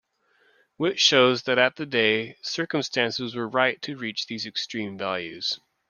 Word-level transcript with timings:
Which 0.77 0.99
shows 0.99 1.43
that 1.43 1.59
at 1.59 1.75
the 1.75 1.85
day, 1.85 2.35
circumstances 2.41 3.35
were 3.35 3.47
right 3.47 3.79
to 3.83 3.95
reach 3.95 4.25
these 4.25 4.47
extreme 4.47 4.97
values. 4.97 5.59